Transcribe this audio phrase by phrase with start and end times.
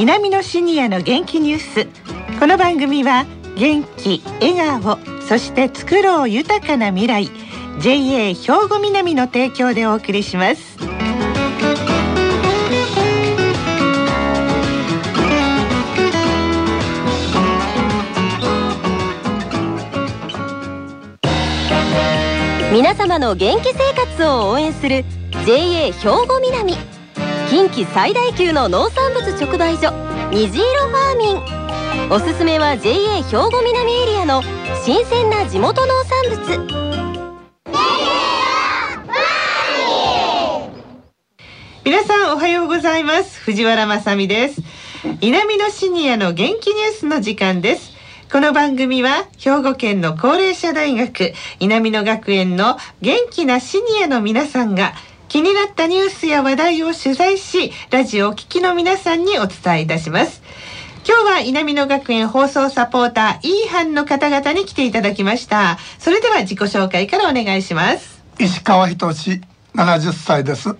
[0.00, 1.86] 南のシニアの元気ニュース。
[2.38, 3.26] この番組は
[3.58, 7.30] 元気笑顔そして作ろう豊かな未来
[7.80, 8.34] JA 兵
[8.66, 10.78] 庫南の提供でお送りします。
[22.72, 25.04] 皆様の元気生活を応援する
[25.44, 25.92] JA 兵
[26.26, 26.99] 庫南。
[27.50, 29.92] 近畿最大級の農産物直売所
[30.30, 32.12] 虹色ファーミン。
[32.12, 34.40] おすすめは JA 兵庫南エリアの
[34.84, 36.68] 新鮮な地元農産物。
[41.84, 43.40] 皆さんおはようございます。
[43.40, 44.62] 藤原まさです。
[45.20, 47.90] 南のシニアの元気ニュースの時間です。
[48.30, 54.92] この番組は兵庫県の高齢者大学南野学園の元気なシニアの皆さんが
[55.30, 60.42] 気になったニュースや話題を取材しラジオを聴きの皆さんにお伝えいたします。
[61.06, 65.78] 今日は南野学園放送サポーター E 班の方々に来ていただきました。
[66.00, 68.24] それでは自己紹介からお願いします。
[68.40, 69.40] 石川仁志
[69.76, 70.74] 70歳です。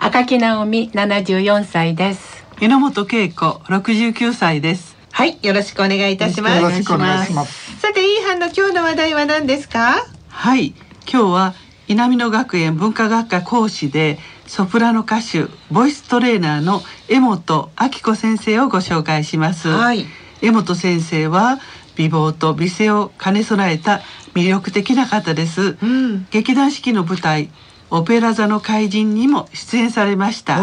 [0.00, 2.44] 赤木直美74歳です。
[2.60, 4.96] 榎本恵子69歳です。
[5.12, 6.56] はいよろしくお願いいたします。
[6.60, 7.78] よろしくお願いします。
[7.78, 10.04] さて E 班の今日の話題は何ですか？
[10.30, 10.74] はい
[11.08, 11.54] 今日は
[11.88, 20.06] 南野学園文化学科講師でソプラノ歌手ボイストレーナーの江本明子先生をご紹介します、はい。
[20.42, 21.58] 江本先生は
[21.96, 24.00] 美貌と美声を兼ね備えた
[24.34, 26.26] 魅力的な方です、うん。
[26.30, 27.50] 劇団四季の舞台
[27.90, 30.58] オペラ座の怪人にも出演されました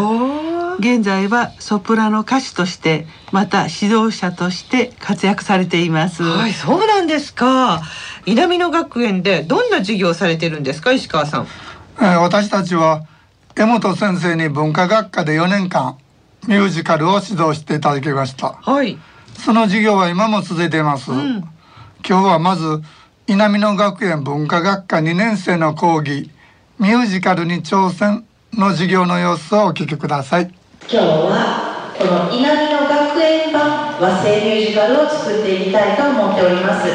[0.82, 7.80] 現在はソプラノ歌手としてまた指導者として活躍されています、はい、そうなんですか。
[8.26, 11.46] 南野学園でどんな授業をされてるんですか、石川さん。
[12.00, 13.06] えー私たちは
[13.54, 15.98] 江本先生に文化学科で4年間
[16.48, 18.98] ミュージカルを指導していただきましたはい。
[19.38, 21.38] その授業は今も続いています、ん
[22.04, 22.82] 今日はまず
[23.28, 26.28] 南野学園文化学科2年生の講義
[26.80, 30.52] ミュージカルに挑戦の授業の様子をお聞きください
[30.90, 36.88] 今日はこの南の学園版和製ミュージカルを作っていきたいと思っております。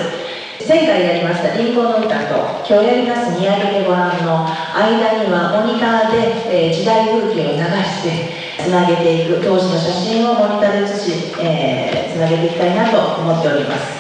[0.68, 2.36] 前回やりました「リンゴの歌」と
[2.68, 4.46] 今日やります「見上げてごらん」の
[4.76, 13.96] 間にはモニターで、えー時代風景を流してつなげていく当時の写真をモニターで写し、えーつなげていきたいなと思っております。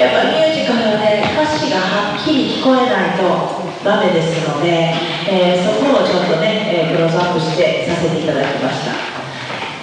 [0.00, 3.24] やっぱミュージカルはね歌詞がはっきり聞こえないと
[3.84, 4.92] ダメですので、
[5.28, 9.19] えーそこをちょっとね、えークローズアップしてさせていただきました。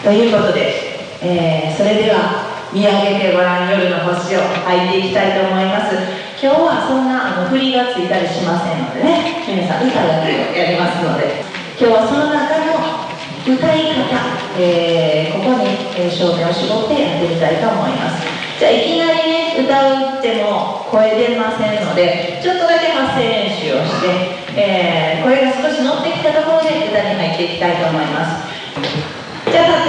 [0.03, 0.74] ということで、
[1.22, 5.96] えーそれでは見上げてごらん夜の星を履いていきたいと思います。
[6.41, 11.46] 今日はそんなあの振りがついたりしませんのでね皆さん歌だけをやりますので。
[11.80, 13.06] 今日はその中の
[13.46, 14.09] 歌い方、
[14.57, 18.25] えーここに、えー焦点を絞ってやってみたいと思います。
[18.59, 29.17] じゃあいきなりね歌うっても声出ませんのでちょっとだけ発声練習をして、えー声が少し乗ってきたところで歌に入っていきたいと思います。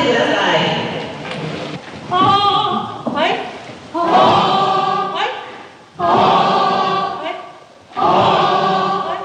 [0.08, 0.58] てください。
[2.10, 3.10] はー。
[3.12, 3.30] はい。
[3.92, 4.06] はー。
[5.12, 5.28] はい。
[5.96, 6.08] はー。
[7.18, 9.16] はい。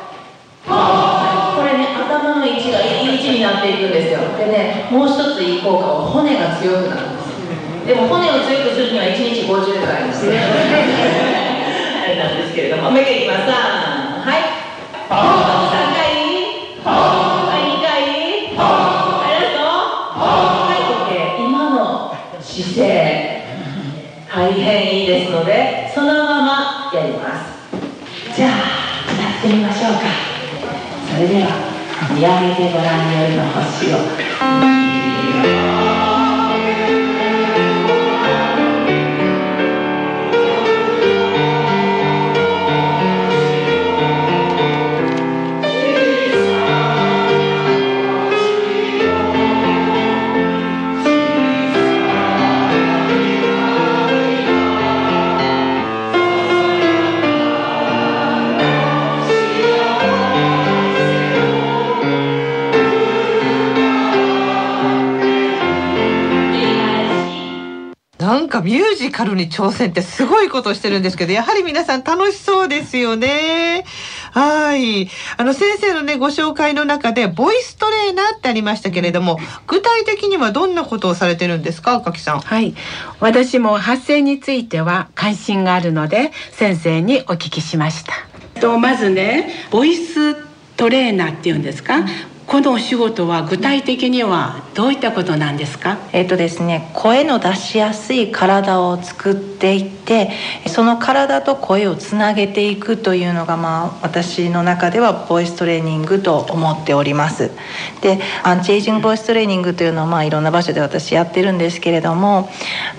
[0.68, 1.56] はい。
[1.56, 4.20] これね頭の位置がいい位置になっていくんですよ。
[4.38, 7.32] でねもう一ついい効果は骨が強くなるんです。
[7.88, 12.92] でも骨を強くするには1日50回ですねあれなんですけれども。
[12.92, 13.40] もう一回いきます。
[13.44, 14.40] 3はい。
[15.10, 15.53] 3回はい
[29.44, 30.00] ってみましょうか。
[31.06, 31.50] それでは
[32.16, 33.98] 見上げてご覧の星を。
[34.40, 36.03] なんか
[68.64, 73.86] ミュージカルに挑戦ってすごいことをしてるんですけど、やはり皆さん楽しそうですよね。
[74.32, 75.10] はい。
[75.38, 82.40] あの先生のね、ご紹介の中で、ボイストレーナーってありましたけれども、具体的にはどんなことをされてるんですか、赤木さん？
[82.40, 82.74] はい
[83.20, 88.14] 私も発声については関心があるので先生にお聞きしました
[88.60, 90.36] とまずねボイス
[90.76, 92.06] トレーナーっていうんですか、
[92.54, 95.98] このお仕事は具体的にはどういったことなんですか？
[96.14, 100.30] えっ、とですね声の出しやすい体を作っていって
[100.68, 107.50] その体と声をつなげていくというのがまあ私の中ではボイストレーニングと思っております。
[108.02, 112.52] でアンチエイジングボイストレーニングというのをまあいろんな場所で私やってるんですけれども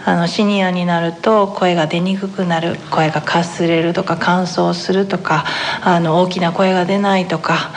[0.04, 5.44] あのシニアになると声が出にくくなる声がかすれるとか乾燥するとか
[5.80, 7.72] あの大きな声が出ないとか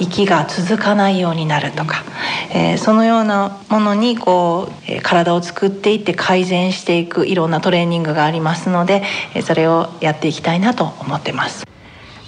[0.00, 2.04] 息が続かないようになるとか、
[2.52, 9.02] えーそのようなものにこう、えー体を作っていって改善していくいろんなトレーニングがありますので、
[9.34, 11.66] えーそれをやっていきたいなと思ってます。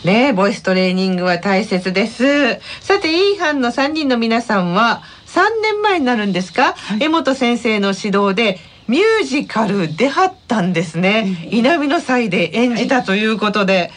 [0.05, 2.59] ねえボイストレーニングは大切です。
[2.81, 13.93] さて E 班の3人の皆さんは3年前になるんですか、江本先生の指導でミュージカル出はったんですね、稲美の祭で演じたということで、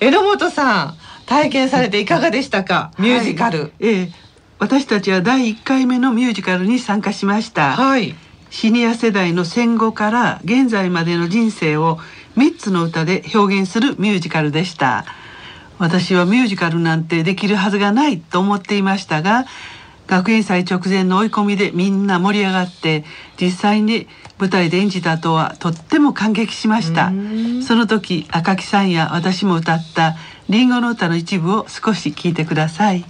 [0.00, 0.94] 榎本さん
[1.26, 3.72] 体験されていかがでしたか、ミュージカル。
[3.80, 4.23] ええ
[4.58, 8.14] 私たちは第1回目のミュージカルに参加しました、はい。
[8.50, 11.98] シニア世代の戦後から現在までの人生を
[12.36, 15.04] 3つの歌で表現するミュージカルでした。
[15.78, 19.44] 私はミュージカルなんてできるはずがないと思っていましたが
[20.06, 23.04] 学園祭直前の追い込みでみんな盛り上がって
[23.40, 24.06] 実際に
[24.38, 27.10] 舞台で演じたとはとっても感激しました。
[27.66, 30.14] その時赤木さんや私も歌った
[30.48, 33.04] 「リンゴの歌」の一部を少し聞いてください、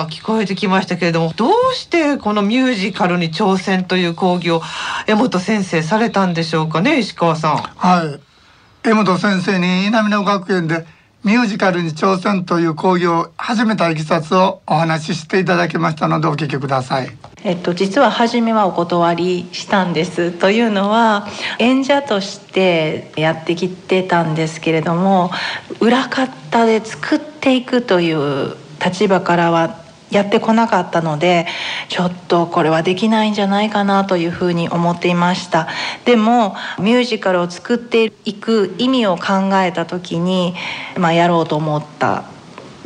[0.00, 4.62] 歌聞こえてきましたけれども、どうしてこのミュージカルに挑戦という講義を
[5.06, 7.56] 江本先生されたんでしょうかね、石川さん。
[7.56, 8.20] はい
[8.82, 10.86] 江本先生に稲美野学園で
[11.22, 17.10] ミュージカルに挑戦という講義を始めたいきさつをお話ししていただきましたのでお聞きください
[17.44, 21.26] えっと、実は初めはお断りしたんですというのは
[21.58, 25.30] 演者としてやってきてたんですけれども
[25.80, 29.79] 裏方で作っていくという立場からは
[30.10, 31.46] やってこなかったので
[31.88, 35.68] ちょっとこれはできないんじゃないかなというふうに思っていました。
[36.04, 40.54] でもミュージカルを作っていく意味を考えた時に、
[40.96, 42.24] まあ、やろうと思った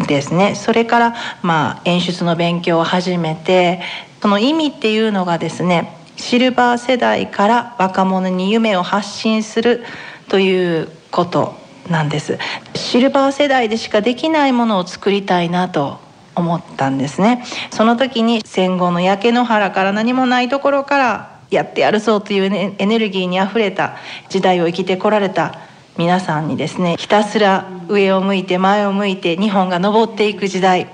[0.07, 0.55] ですね。
[0.55, 3.81] それからまあ演出の勉強を始めて
[4.21, 9.83] その意味っていうのがですねシルバー世代から若者に夢を発信する
[10.29, 11.55] ということ
[11.89, 12.39] なんです。
[12.75, 16.04] シルバー世代でしかできないものを作りたいなと
[16.35, 17.45] 思ったんですね。
[17.71, 23.97] その時に戦後の焼け野原から何もないところからやってやるぞというエネルギーにあふれた
[24.29, 25.59] 時代を生きてこられた
[25.97, 30.89] 皆さんにですねひたすら上を向いて前を向いて日本が昇っていく時代。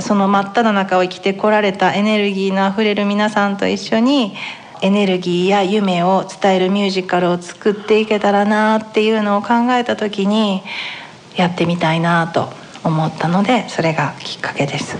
[0.00, 4.34] その真っ只中を生きてこられたエネルギーのあふれる皆さんと一緒に
[4.80, 10.62] エネルギーや夢を伝えるミュージカルを作っていけたらなっていうのを考えた時に
[11.36, 14.96] やってみたいなと思ったのでそれがきっかけです。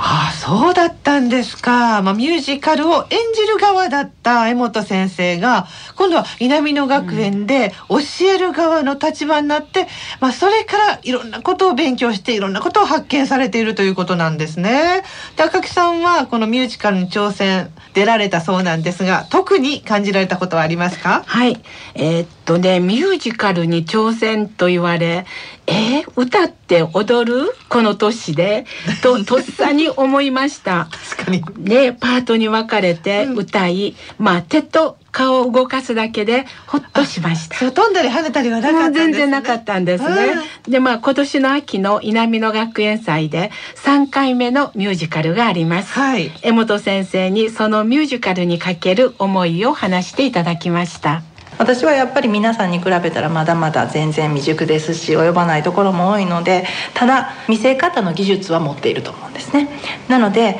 [0.00, 2.02] ああ、そうだったんですか。
[2.02, 7.98] まあ、ミュージカルを演じる側だった江本先生が、今度は稲美野学園で教
[8.32, 9.88] える側の立場になって、
[10.20, 15.02] まあ、それからいろんなことを勉強して、いろんなことを発見されているということなんですね。
[15.36, 21.24] で赤木さんは、このミュージカルに挑戦、出られたそうなんですが、特に感じられたことはありますか？
[21.26, 21.60] はい、
[21.96, 25.26] えーっとねミュージカルに挑戦と言われ
[25.68, 27.52] えー歌って踊る？
[27.68, 28.64] この年で？
[29.02, 30.88] と とっさに思いました。
[31.14, 31.44] 確かに。
[31.58, 37.56] ねパートに分かれて歌い、まあ手と顔を動かすだけでほっとしました。
[37.56, 40.34] そう飛んだり跳ねたりはなかったんです、ね、全然なかったんですね。
[40.66, 43.50] でまあ今年の秋の稲美野学園祭で
[43.84, 45.92] 3回目のミュージカルがあります。
[45.92, 46.32] はい。
[46.42, 51.22] 江本先生にそのミュージカルにかける思いを話していただきました。
[51.58, 59.68] 私はやっぱり皆さんに比べたらまだまだ全然未熟ですし及ばないところも多いのでただ見せ方の技術は持っていると思うんですね。
[60.08, 60.58] なので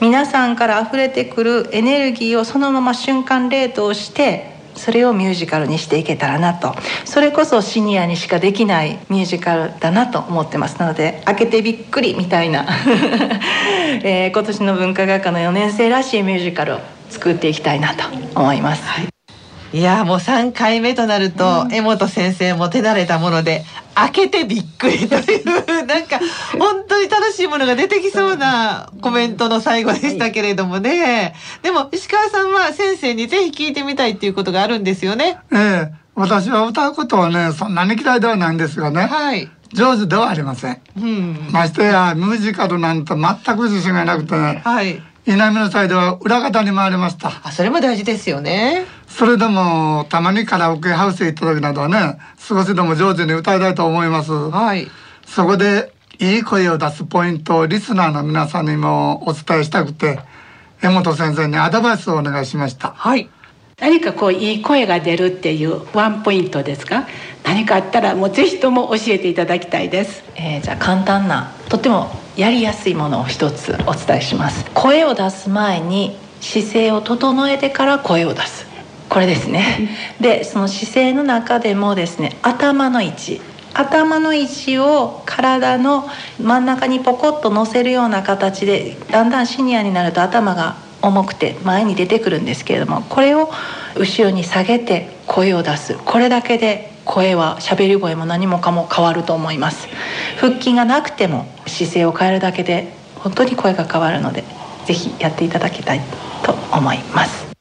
[0.00, 6.74] 皆さんから溢れてくるエネルギーをそのまま瞬間冷凍してそれをミュージカルにしていけたらなと。
[7.04, 10.78] それこそシニアにしかできないミュージカルだなと思ってます。
[10.80, 12.66] なので開けてびっくりみたいな、
[14.02, 16.80] えー今年の文化学科の4年生らしいミュージカルを
[17.10, 19.21] 作っていきたいなと思います、はい。
[19.80, 23.64] やもう3回目となると、江本先生も手慣れたもので
[23.94, 26.20] 開けてびっくりというなんか
[26.58, 35.38] 本当に楽しいものが出てきそうなコメントの最後でしたけれどもね、でも石川さんは先生にぜひ聞いてみたいっていうことがあるんですよね。
[35.52, 36.02] ええ。
[36.14, 39.06] 私は歌うことはねそんなに嫌いではないんですがね。
[39.06, 40.78] はい、上手ではありません。
[40.98, 44.60] うん、ましてやミュージカルなんて全く自信がなくてね。
[44.64, 45.02] はい。
[45.24, 47.32] 南のサイドは裏方に回りました。
[47.44, 54.32] あそれも大事ですよねそれでもたまにカラオケハウスへ行った時などはね少しでも上手に歌いたいと思います。
[54.32, 54.88] はい。
[55.26, 60.18] そこでいい声を出すポイントをリスナーの皆さんにもお伝えしたくて
[60.82, 62.90] 江本先生にアドバイスをお願いしました。
[62.90, 63.28] はい。
[63.80, 67.06] 何かこういい声が出るっていうワンポイントですか？
[67.44, 70.22] 何かあったらもうぜひとも教えていただきたいです。
[70.36, 74.64] えーじゃあ簡単なとてもやりやすいものを一つお伝えします。
[74.72, 78.66] 声を出す前に姿勢を整えてから声を出す
[79.12, 79.90] これですね。
[80.22, 83.42] でその姿勢の中でもですね頭の位置。
[83.74, 86.08] 頭の位置を体の
[86.40, 93.50] 真ん中にポコッと乗せるような形でだんだんシニアになると頭が重くて前に出てくるんですけれどもこれを
[93.96, 95.98] 後ろに下げて声を出す。
[96.06, 99.88] これだけで声は喋り声も何もかも変わると思います。
[100.38, 104.42] 腹筋がなくても姿勢を変えるだけで本当に声が変わるので
[104.86, 106.00] ぜひやっていただきたい
[106.42, 107.51] と思います。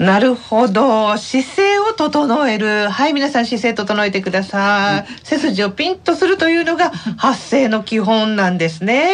[0.00, 1.18] なるほど。
[1.18, 2.88] 姿勢を整える。
[2.88, 5.26] はい皆さん姿勢整えてください。
[5.26, 9.12] 背筋をピンとするというのが発声の基本なんですね。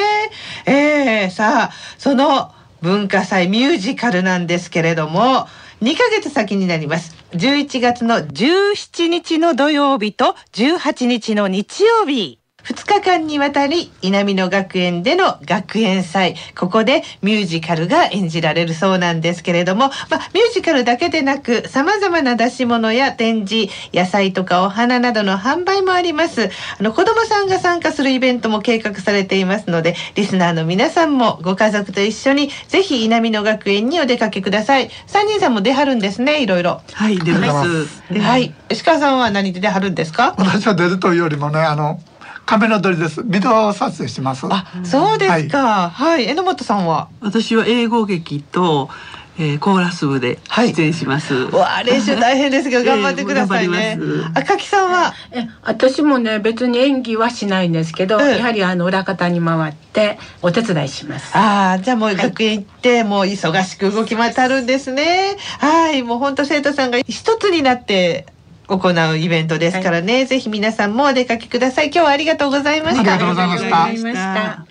[0.64, 2.52] えー、さあその
[2.82, 5.48] 文化祭ミュージカルなんですけれども
[5.82, 7.16] 2ヶ月先になります。
[7.32, 16.34] 11月の17日の土曜日と18日の日曜日2日間にわたり稲美野学園での学園祭。
[16.58, 26.50] ここでミュージカルが演じられるそうなんですけれども、まあ、ミュージカルだけでなく様々な出し物や展示野菜とかお花などの販売もあります。
[26.78, 34.88] あの子どもさんが参加するイベントも計画されていますのでリスナーの皆さんもご家族と一緒にぜひ稲美野学園にお出かけください。
[35.06, 36.80] 3人さんも出はるんですねいろいろ。
[36.92, 38.02] はい出ます。
[38.18, 38.52] はい。
[38.70, 40.34] 石川さんは何で出はるんですか？
[40.38, 42.00] 私は出るというよりもねあの
[42.46, 45.90] カメラ撮りですビデオ撮影しますあ、そうですか。
[45.90, 47.08] はい、榎本さんは？
[47.20, 48.88] 私は英語劇と、
[49.36, 54.32] えー、コーラス部で出演します、わあ、練習大変ですけど、頑張ってくださいねええ頑張りま。
[54.32, 55.12] す赤木さんは？
[55.32, 65.36] え私もね別に演技はしないんですけど、ええやはりあの裏方に回ってお手伝いしますああ、じゃあもう学園行って、もう忙しく動き回るんですね。
[65.58, 68.26] はい、もう本当生徒さんが一つになって。
[68.68, 71.86] 行うイベントですからね、ぜひ皆さんもお出かけください。
[71.86, 73.00] 今日はありがとうございました。
[73.00, 73.28] ありがとう。
[73.28, 73.84] ございました。
[73.84, 74.66] ありがとうございました。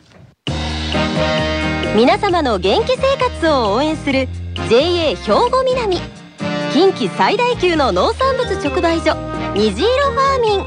[1.96, 4.28] 皆様の元気生活を応援する
[4.70, 5.18] JA 兵
[5.50, 6.02] 庫南。
[6.74, 9.16] 近畿最大級の農産物直売所
[9.56, 10.66] 虹色ファーミン。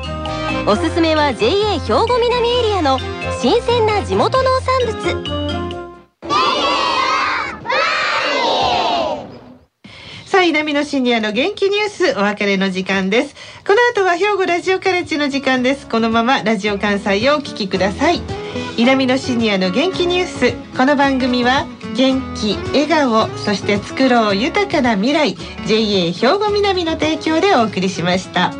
[0.67, 2.99] おすすめは JA 兵庫南エリアの
[3.43, 5.48] 新鮮な地元農産物
[10.39, 13.35] さあ、南のシニアの元気ニュース、お別れの時間です。
[13.67, 15.89] この後は兵庫ラジオカレッジの時間です。
[15.89, 18.23] このままラジオ関西をお聞きください。
[18.77, 20.53] 南のシニアの元気ニュース。
[20.77, 21.67] この番組は、
[21.97, 28.55] 元気、笑顔、そして作ろう豊かな未来、JA 兵庫南の提供でお送りしました。